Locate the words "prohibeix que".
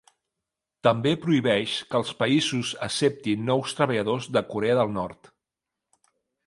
1.25-1.99